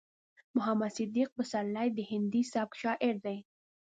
محمد 0.55 0.91
صديق 0.97 1.29
پسرلی 1.37 1.87
د 1.93 1.99
هندي 2.11 2.41
سبک 2.53 2.71
شاعر 2.81 3.15
دی. 3.25 3.37